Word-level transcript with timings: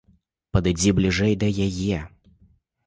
Падыдзі 0.57 0.95
бліжэй 1.01 1.39
да 1.45 1.53
яе. 1.69 2.03